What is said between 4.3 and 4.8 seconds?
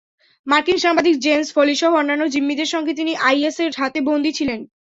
ছিলেন।